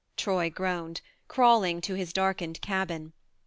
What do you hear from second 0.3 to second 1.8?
groaned, crawling